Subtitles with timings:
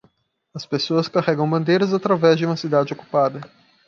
[0.51, 3.39] As pessoas carregam bandeiras através de uma cidade ocupada